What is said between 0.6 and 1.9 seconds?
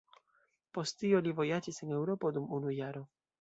Post tio li vojaĝis